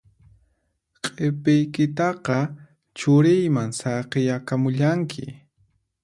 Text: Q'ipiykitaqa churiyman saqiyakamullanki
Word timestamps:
Q'ipiykitaqa 1.03 2.37
churiyman 2.97 3.69
saqiyakamullanki 3.79 5.23